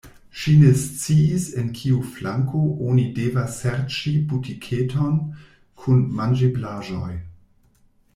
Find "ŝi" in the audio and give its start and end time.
0.43-0.51